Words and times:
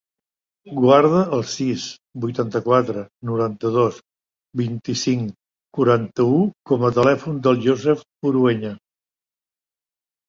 Guarda 0.83 1.19
el 1.35 1.43
sis, 1.55 1.83
vuitanta-quatre, 2.23 3.03
noranta-dos, 3.31 3.99
vint-i-cinc, 4.63 5.35
quaranta-u 5.79 6.41
com 6.73 6.87
a 6.91 6.95
telèfon 6.99 7.41
del 7.49 7.63
Youssef 7.69 8.03
Urueña. 8.33 8.77